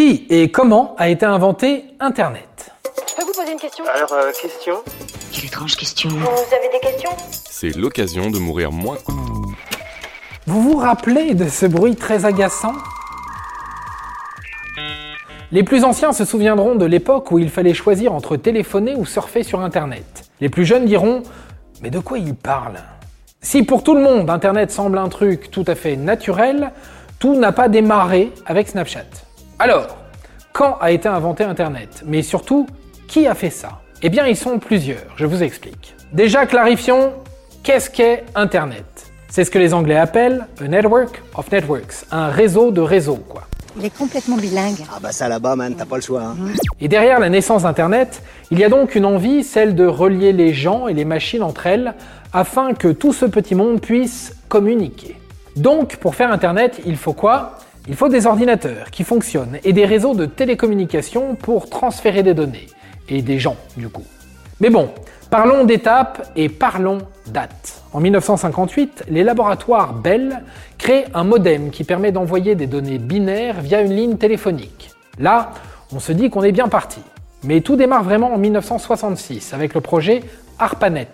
Qui 0.00 0.24
et 0.30 0.50
comment 0.50 0.94
a 0.96 1.10
été 1.10 1.26
inventé 1.26 1.84
Internet 2.00 2.72
Je 3.06 3.14
peux 3.14 3.22
vous 3.22 3.38
poser 3.38 3.52
une 3.52 3.58
question? 3.58 3.84
Alors, 3.94 4.10
euh, 4.14 4.32
question? 4.32 4.76
Quelle 5.30 5.44
étrange 5.44 5.76
question. 5.76 6.08
Vous 6.08 6.54
avez 6.54 6.70
des 6.72 6.80
questions? 6.80 7.10
C'est 7.30 7.76
l'occasion 7.76 8.30
de 8.30 8.38
mourir 8.38 8.72
moins. 8.72 8.96
Vous 10.46 10.62
vous 10.62 10.78
rappelez 10.78 11.34
de 11.34 11.46
ce 11.50 11.66
bruit 11.66 11.96
très 11.96 12.24
agaçant? 12.24 12.72
Les 15.52 15.64
plus 15.64 15.84
anciens 15.84 16.14
se 16.14 16.24
souviendront 16.24 16.76
de 16.76 16.86
l'époque 16.86 17.30
où 17.30 17.38
il 17.38 17.50
fallait 17.50 17.74
choisir 17.74 18.14
entre 18.14 18.38
téléphoner 18.38 18.94
ou 18.94 19.04
surfer 19.04 19.42
sur 19.42 19.60
Internet. 19.60 20.30
Les 20.40 20.48
plus 20.48 20.64
jeunes 20.64 20.86
diront 20.86 21.24
Mais 21.82 21.90
de 21.90 21.98
quoi 21.98 22.16
il 22.16 22.34
parle 22.34 22.78
Si 23.42 23.64
pour 23.64 23.84
tout 23.84 23.94
le 23.94 24.00
monde 24.00 24.30
Internet 24.30 24.70
semble 24.70 24.96
un 24.96 25.10
truc 25.10 25.50
tout 25.50 25.64
à 25.66 25.74
fait 25.74 25.96
naturel, 25.96 26.72
tout 27.18 27.34
n'a 27.34 27.52
pas 27.52 27.68
démarré 27.68 28.32
avec 28.46 28.68
Snapchat. 28.68 29.04
Alors, 29.62 29.88
quand 30.54 30.78
a 30.80 30.90
été 30.90 31.06
inventé 31.06 31.44
Internet? 31.44 32.02
Mais 32.06 32.22
surtout, 32.22 32.66
qui 33.06 33.26
a 33.26 33.34
fait 33.34 33.50
ça? 33.50 33.82
Eh 34.00 34.08
bien, 34.08 34.26
ils 34.26 34.34
sont 34.34 34.58
plusieurs, 34.58 35.04
je 35.16 35.26
vous 35.26 35.42
explique. 35.42 35.94
Déjà, 36.14 36.46
clarifions, 36.46 37.12
qu'est-ce 37.62 37.90
qu'est 37.90 38.24
Internet? 38.34 38.86
C'est 39.28 39.44
ce 39.44 39.50
que 39.50 39.58
les 39.58 39.74
Anglais 39.74 39.98
appellent 39.98 40.46
a 40.62 40.66
network 40.66 41.22
of 41.34 41.52
networks, 41.52 42.06
un 42.10 42.28
réseau 42.28 42.70
de 42.70 42.80
réseaux, 42.80 43.22
quoi. 43.28 43.42
Il 43.78 43.84
est 43.84 43.94
complètement 43.94 44.38
bilingue. 44.38 44.82
Ah 44.90 44.98
bah 44.98 45.12
ça 45.12 45.28
là-bas, 45.28 45.56
man, 45.56 45.74
t'as 45.76 45.84
pas 45.84 45.96
le 45.96 46.02
choix. 46.02 46.22
Hein. 46.22 46.36
Et 46.80 46.88
derrière 46.88 47.20
la 47.20 47.28
naissance 47.28 47.64
d'Internet, 47.64 48.22
il 48.50 48.58
y 48.58 48.64
a 48.64 48.70
donc 48.70 48.94
une 48.94 49.04
envie, 49.04 49.44
celle 49.44 49.74
de 49.74 49.84
relier 49.84 50.32
les 50.32 50.54
gens 50.54 50.88
et 50.88 50.94
les 50.94 51.04
machines 51.04 51.42
entre 51.42 51.66
elles, 51.66 51.92
afin 52.32 52.72
que 52.72 52.88
tout 52.88 53.12
ce 53.12 53.26
petit 53.26 53.54
monde 53.54 53.82
puisse 53.82 54.34
communiquer. 54.48 55.20
Donc, 55.56 55.96
pour 55.96 56.14
faire 56.14 56.32
Internet, 56.32 56.80
il 56.86 56.96
faut 56.96 57.12
quoi? 57.12 57.58
Il 57.88 57.96
faut 57.96 58.08
des 58.08 58.26
ordinateurs 58.26 58.90
qui 58.90 59.04
fonctionnent 59.04 59.58
et 59.64 59.72
des 59.72 59.84
réseaux 59.84 60.14
de 60.14 60.26
télécommunications 60.26 61.34
pour 61.34 61.70
transférer 61.70 62.22
des 62.22 62.34
données. 62.34 62.66
Et 63.08 63.22
des 63.22 63.38
gens, 63.38 63.56
du 63.76 63.88
coup. 63.88 64.04
Mais 64.60 64.70
bon, 64.70 64.90
parlons 65.30 65.64
d'étapes 65.64 66.30
et 66.36 66.48
parlons 66.48 66.98
dates. 67.26 67.82
En 67.92 68.00
1958, 68.00 69.04
les 69.08 69.24
laboratoires 69.24 69.94
Bell 69.94 70.42
créent 70.78 71.06
un 71.14 71.24
modem 71.24 71.70
qui 71.70 71.82
permet 71.82 72.12
d'envoyer 72.12 72.54
des 72.54 72.66
données 72.66 72.98
binaires 72.98 73.60
via 73.60 73.80
une 73.80 73.94
ligne 73.94 74.16
téléphonique. 74.16 74.90
Là, 75.18 75.52
on 75.92 75.98
se 75.98 76.12
dit 76.12 76.30
qu'on 76.30 76.42
est 76.42 76.52
bien 76.52 76.68
parti. 76.68 77.00
Mais 77.42 77.62
tout 77.62 77.76
démarre 77.76 78.04
vraiment 78.04 78.34
en 78.34 78.38
1966 78.38 79.54
avec 79.54 79.74
le 79.74 79.80
projet 79.80 80.22
ARPANET, 80.58 81.08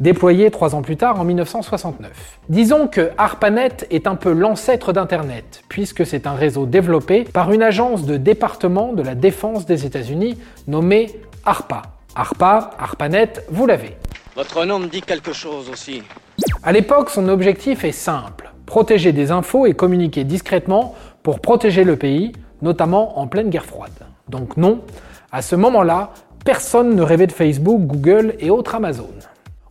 déployé 0.00 0.50
trois 0.50 0.74
ans 0.74 0.82
plus 0.82 0.96
tard 0.96 1.20
en 1.20 1.24
1969. 1.24 2.10
Disons 2.48 2.88
que 2.88 3.10
ARPANET 3.18 3.86
est 3.90 4.06
un 4.06 4.16
peu 4.16 4.32
l'ancêtre 4.32 4.92
d'Internet, 4.92 5.62
puisque 5.68 6.04
c'est 6.04 6.26
un 6.26 6.34
réseau 6.34 6.66
développé 6.66 7.24
par 7.24 7.52
une 7.52 7.62
agence 7.62 8.04
de 8.04 8.16
département 8.16 8.92
de 8.92 9.02
la 9.02 9.14
défense 9.14 9.66
des 9.66 9.86
États-Unis 9.86 10.38
nommée 10.66 11.10
ARPA. 11.44 11.82
ARPA, 12.16 12.70
ARPANET, 12.78 13.44
vous 13.50 13.66
l'avez. 13.66 13.96
Votre 14.34 14.64
nom 14.64 14.78
me 14.78 14.86
dit 14.86 15.02
quelque 15.02 15.32
chose 15.32 15.68
aussi. 15.70 16.02
À 16.62 16.72
l'époque, 16.72 17.10
son 17.10 17.28
objectif 17.28 17.84
est 17.84 17.92
simple 17.92 18.50
protéger 18.70 19.10
des 19.10 19.32
infos 19.32 19.66
et 19.66 19.74
communiquer 19.74 20.22
discrètement 20.22 20.94
pour 21.24 21.40
protéger 21.40 21.82
le 21.82 21.96
pays, 21.96 22.30
notamment 22.62 23.18
en 23.18 23.26
pleine 23.26 23.50
guerre 23.50 23.66
froide. 23.66 23.90
Donc, 24.28 24.56
non, 24.56 24.82
à 25.32 25.42
ce 25.42 25.56
moment-là, 25.56 26.12
personne 26.44 26.94
ne 26.94 27.02
rêvait 27.02 27.26
de 27.26 27.32
Facebook, 27.32 27.80
Google 27.80 28.36
et 28.38 28.48
autres 28.48 28.76
Amazon. 28.76 29.10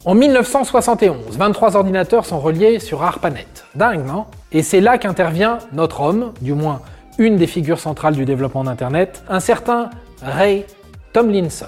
En 0.05 0.15
1971, 0.15 1.37
23 1.37 1.75
ordinateurs 1.75 2.25
sont 2.25 2.39
reliés 2.39 2.79
sur 2.79 3.03
ARPANET. 3.03 3.45
Dingue, 3.75 4.05
non? 4.05 4.27
Et 4.53 4.63
c'est 4.63 4.79
là 4.79 4.97
qu'intervient 4.97 5.57
notre 5.73 5.99
homme, 5.99 6.31
du 6.39 6.53
moins 6.53 6.79
une 7.17 7.35
des 7.35 7.47
figures 7.47 7.79
centrales 7.79 8.15
du 8.15 8.23
développement 8.23 8.63
d'Internet, 8.63 9.21
un 9.27 9.41
certain 9.41 9.89
Ray 10.21 10.63
Tomlinson, 11.11 11.65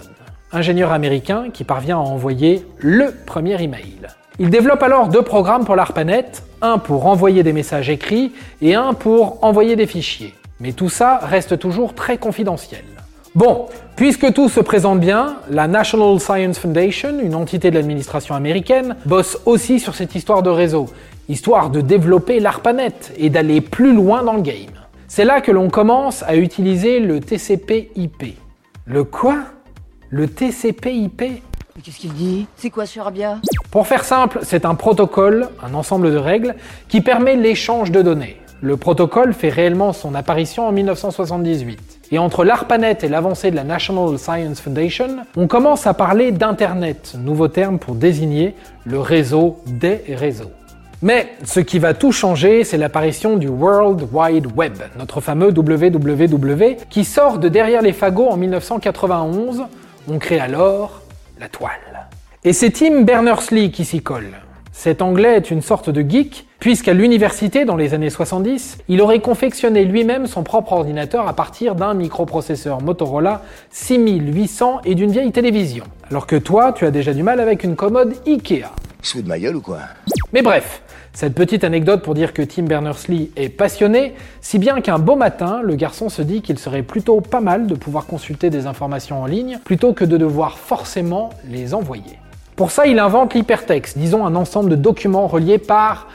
ingénieur 0.54 0.94
américain 0.94 1.50
qui 1.52 1.66
parvient 1.66 1.98
à 1.98 2.00
envoyer 2.00 2.66
le 2.78 3.14
premier 3.26 3.62
email. 3.62 3.98
Il 4.40 4.50
développe 4.50 4.82
alors 4.82 5.10
deux 5.10 5.24
programmes 5.24 5.66
pour 5.66 5.76
l'ARPANET, 5.76 6.32
un 6.62 6.78
pour 6.78 7.08
envoyer 7.08 7.44
des 7.44 7.52
messages 7.52 7.90
écrits 7.90 8.32
et 8.62 8.76
un 8.76 8.94
pour 8.94 9.44
envoyer 9.44 9.76
des 9.76 9.88
fichiers. 9.88 10.34
Mais 10.62 10.72
tout 10.72 10.90
ça 10.90 11.18
reste 11.22 11.60
toujours 11.60 11.94
très 11.96 12.18
confidentiel. 12.18 12.86
Bon, 13.34 13.68
puisque 13.96 14.34
tout 14.34 14.50
se 14.50 14.60
présente 14.60 15.00
bien, 15.00 15.38
la 15.50 15.70
National 15.70 16.20
Science 16.20 16.60
Foundation, 16.60 17.18
une 17.22 17.34
entité 17.34 17.72
de 17.72 17.76
l'administration 17.76 18.36
américaine, 18.36 18.98
bosse 19.06 19.40
aussi 19.46 19.80
sur 19.80 19.96
cette 19.96 20.16
histoire 20.16 20.44
de 20.44 20.50
réseau, 20.50 20.88
histoire 21.30 21.70
de 21.70 21.80
développer 21.80 22.42
l'ARPANET 22.42 23.14
et 23.16 23.30
d'aller 23.30 23.62
plus 23.62 23.94
loin 23.94 24.22
dans 24.24 24.34
le 24.34 24.42
game. 24.42 24.74
C'est 25.08 25.24
là 25.24 25.40
que 25.40 25.50
l'on 25.54 25.70
commence 25.70 26.24
à 26.24 26.36
utiliser 26.36 27.00
le 27.00 27.22
TCP/IP. 27.22 28.36
Le 28.86 29.06
quoi? 29.06 29.38
Le 30.10 30.28
TCP/IP 30.28 31.22
Mais 31.22 31.82
qu'est-ce 31.82 32.00
qu'il 32.00 32.14
dit? 32.14 32.48
C'est 32.58 32.70
quoi 32.70 32.86
ce 32.86 33.00
Pour 33.72 33.88
faire 33.88 34.04
simple, 34.04 34.40
c'est 34.44 34.66
un 34.66 34.76
protocole, 34.76 35.48
un 35.64 35.74
ensemble 35.74 36.12
de 36.12 36.18
règles, 36.18 36.56
qui 36.90 37.00
permet 37.00 37.38
l'échange 37.38 37.92
de 37.92 38.02
données. 38.02 38.36
Le 38.60 38.76
protocole 38.76 39.34
fait 39.34 39.50
réellement 39.50 39.94
son 39.94 40.16
apparition 40.16 40.68
en 40.68 40.74
1978. 40.74 42.01
Et 42.14 42.20
entre 42.20 42.44
l'ARPANET 42.44 42.98
et 43.04 43.08
l'avancée 43.08 43.52
de 43.52 43.56
la 43.56 43.64
National 43.64 44.20
Science 44.20 44.60
Foundation, 44.60 45.26
on 45.38 45.48
commence 45.48 45.88
à 45.88 45.94
parler 45.94 46.34
d'Internet, 46.34 47.16
nouveau 47.18 47.48
terme 47.48 47.80
pour 47.80 47.96
désigner 47.96 48.54
le 48.84 49.00
réseau 49.00 49.60
des 49.66 50.02
réseaux. 50.10 50.52
Mais 51.02 51.30
ce 51.46 51.62
qui 51.62 51.80
va 51.80 51.94
tout 51.94 52.12
changer, 52.12 52.66
c'est 52.66 52.78
l'apparition 52.78 53.38
du 53.38 53.48
World 53.48 54.08
Wide 54.12 54.48
Web, 54.56 54.74
notre 55.00 55.22
fameux 55.22 55.52
WWW, 55.52 56.76
qui 56.90 57.06
sort 57.06 57.40
de 57.40 57.48
derrière 57.48 57.82
les 57.82 57.94
fagots 57.94 58.28
en 58.28 58.36
1991. 58.36 59.64
On 60.10 60.20
crée 60.20 60.40
alors 60.40 61.02
la 61.40 61.48
toile. 61.48 61.72
Et 62.44 62.52
c'est 62.52 62.72
Tim 62.72 63.02
Berners-Lee 63.02 63.72
qui 63.72 63.86
s'y 63.86 64.02
colle. 64.02 64.34
Cet 64.72 65.02
anglais 65.02 65.36
est 65.36 65.52
une 65.52 65.62
sorte 65.62 65.90
de 65.90 66.02
geek, 66.02 66.48
puisqu'à 66.60 66.94
l'université, 66.94 67.66
dans 67.66 67.76
les 67.76 67.94
années 67.94 68.10
70, 68.10 68.78
il 68.88 69.02
aurait 69.02 69.20
confectionné 69.20 69.84
lui-même 69.84 70.28
son 70.28 70.44
propre 70.44 70.74
ordinateur 70.74 71.28
à 71.28 71.34
partir 71.34 71.76
d'un 71.76 71.94
microprocesseur 71.94 72.82
Motorola 72.82 73.42
6800 73.72 74.82
et 74.86 74.96
d'une 74.96 75.12
vieille 75.12 75.32
télévision. 75.32 75.84
Alors 76.10 76.26
que 76.26 76.38
toi, 76.38 76.72
tu 76.72 76.86
as 76.86 76.92
déjà 76.92 77.14
du 77.14 77.22
mal 77.22 77.40
avec 77.42 77.64
une 77.64 77.76
commode 77.76 78.16
Ikea. 78.26 78.72
Fout 79.04 79.24
de 79.24 79.28
ma 79.28 79.40
gueule 79.40 79.58
ou 79.58 79.62
quoi? 79.62 79.80
Mais 80.32 80.42
bref, 80.42 80.82
cette 81.12 81.36
petite 81.36 81.66
anecdote 81.66 82.02
pour 82.02 82.14
dire 82.14 82.32
que 82.32 82.42
Tim 82.42 82.64
Berners-Lee 82.64 83.32
est 83.36 83.50
passionné, 83.50 84.16
si 84.40 84.58
bien 84.58 84.80
qu'un 84.80 85.00
beau 85.00 85.18
matin, 85.18 85.62
le 85.62 85.76
garçon 85.76 86.08
se 86.08 86.22
dit 86.22 86.42
qu'il 86.42 86.58
serait 86.58 86.84
plutôt 86.84 87.20
pas 87.20 87.42
mal 87.42 87.68
de 87.68 87.76
pouvoir 87.76 88.06
consulter 88.06 88.50
des 88.50 88.68
informations 88.68 89.22
en 89.22 89.26
ligne 89.26 89.60
plutôt 89.66 89.94
que 89.94 90.06
de 90.06 90.16
devoir 90.16 90.58
forcément 90.58 91.32
les 91.50 91.74
envoyer. 91.74 92.21
Pour 92.62 92.70
ça, 92.70 92.86
il 92.86 93.00
invente 93.00 93.34
l'hypertexte, 93.34 93.98
disons 93.98 94.24
un 94.24 94.36
ensemble 94.36 94.70
de 94.70 94.76
documents 94.76 95.26
reliés 95.26 95.58
par 95.58 96.08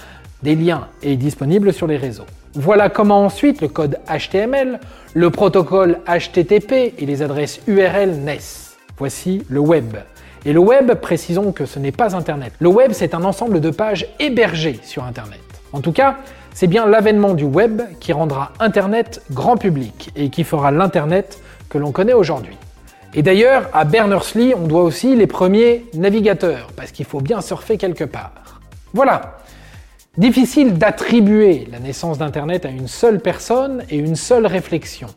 des 0.45 0.55
liens 0.55 0.87
et 1.03 1.17
disponibles 1.17 1.73
sur 1.73 1.89
les 1.89 1.97
réseaux. 1.97 2.27
Voilà 2.55 2.89
comment 2.89 3.25
ensuite 3.25 3.61
le 3.61 3.67
code 3.67 3.99
HTML, 4.09 4.79
le 5.13 5.31
protocole 5.31 5.99
HTTP 6.07 6.95
et 6.99 7.05
les 7.05 7.23
adresses 7.23 7.61
URL 7.67 8.19
naissent. 8.19 8.77
Voici 8.97 9.43
le 9.49 9.59
web. 9.59 9.97
Et 10.45 10.53
le 10.53 10.61
web, 10.61 10.95
précisons 10.95 11.51
que 11.51 11.67
ce 11.67 11.81
n'est 11.81 11.91
pas 11.91 12.15
Internet. 12.15 12.53
Le 12.61 12.69
web, 12.69 12.93
c'est 12.93 13.15
un 13.15 13.25
ensemble 13.25 13.61
de 13.61 13.71
pages 13.71 14.07
hébergées 14.21 14.79
sur 14.85 15.03
Internet. 15.03 15.41
En 15.73 15.81
tout 15.81 15.91
cas, 15.91 16.19
c'est 16.55 16.69
bien 16.69 16.87
l'avènement 16.87 17.35
du 17.35 17.43
web 17.43 17.83
qui 17.99 18.13
rendra 18.13 18.53
Internet 18.61 19.21
grand 19.33 19.57
public 19.57 20.13
et 20.15 20.31
qui 20.31 20.45
fera 20.45 20.71
l'Internet 20.71 21.41
que 21.69 21.79
l'on 21.79 21.91
connaît 21.91 22.13
aujourd'hui. 22.13 22.57
Et 23.17 23.23
d'ailleurs, 23.23 23.71
à 23.73 23.85
Berners-Lee, 23.85 24.53
on 24.55 24.67
doit 24.67 24.83
aussi 24.83 25.17
les 25.17 25.27
premiers 25.27 25.87
navigateurs, 25.95 26.69
parce 26.77 26.93
qu'il 26.93 27.07
faut 27.07 27.23
bien 27.23 27.41
surfer 27.41 27.79
quelque 27.79 28.05
part. 28.05 28.61
Voilà. 28.93 29.39
Difficile 30.19 30.75
d'attribuer 30.75 31.67
la 31.73 31.79
naissance 31.79 32.19
d'Internet 32.19 32.67
à 32.67 32.69
une 32.69 32.89
seule 32.89 33.21
personne 33.21 33.85
et 33.89 33.97
une 33.97 34.17
seule 34.17 34.47
réflexion. 34.47 35.09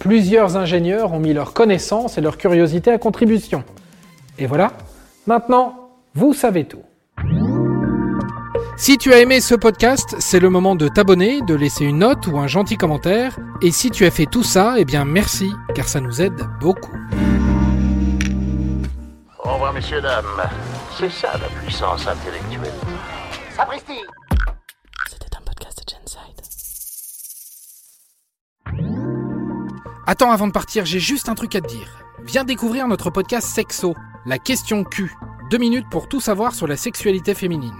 Plusieurs 0.00 0.56
ingénieurs 0.56 1.12
ont 1.12 1.20
mis 1.20 1.32
leur 1.32 1.52
connaissance 1.52 2.18
et 2.18 2.20
leur 2.20 2.38
curiosité 2.38 2.90
à 2.90 2.98
contribution. 2.98 3.62
Et 4.36 4.46
voilà, 4.46 4.72
maintenant, 5.28 5.90
vous 6.14 6.34
savez 6.34 6.64
tout. 6.64 6.82
Si 8.76 8.98
tu 8.98 9.12
as 9.12 9.20
aimé 9.20 9.40
ce 9.40 9.54
podcast, 9.54 10.16
c'est 10.18 10.40
le 10.40 10.50
moment 10.50 10.74
de 10.74 10.88
t'abonner, 10.88 11.40
de 11.42 11.54
laisser 11.54 11.84
une 11.84 11.98
note 11.98 12.26
ou 12.26 12.38
un 12.38 12.48
gentil 12.48 12.76
commentaire. 12.76 13.36
Et 13.62 13.70
si 13.70 13.90
tu 13.90 14.04
as 14.04 14.10
fait 14.10 14.26
tout 14.26 14.42
ça, 14.42 14.74
eh 14.78 14.84
bien 14.84 15.04
merci, 15.04 15.52
car 15.76 15.86
ça 15.86 16.00
nous 16.00 16.20
aide 16.20 16.44
beaucoup. 16.60 16.92
Au 19.38 19.52
revoir, 19.52 19.72
messieurs, 19.72 20.00
dames. 20.00 20.24
C'est 20.98 21.10
ça 21.10 21.38
la 21.38 21.46
puissance 21.60 22.04
intellectuelle. 22.08 22.72
Sapristi 23.56 24.00
C'était 25.08 25.36
un 25.36 25.42
podcast 25.42 25.78
de 25.78 25.92
Genside. 25.92 26.40
Attends, 30.06 30.32
avant 30.32 30.48
de 30.48 30.52
partir, 30.52 30.84
j'ai 30.84 31.00
juste 31.00 31.28
un 31.28 31.36
truc 31.36 31.54
à 31.54 31.60
te 31.60 31.68
dire. 31.68 32.04
Viens 32.24 32.42
découvrir 32.42 32.88
notre 32.88 33.10
podcast 33.10 33.46
Sexo, 33.46 33.94
la 34.26 34.38
question 34.38 34.82
Q. 34.82 35.12
Deux 35.50 35.58
minutes 35.58 35.86
pour 35.92 36.08
tout 36.08 36.20
savoir 36.20 36.54
sur 36.54 36.66
la 36.66 36.76
sexualité 36.76 37.34
féminine. 37.34 37.76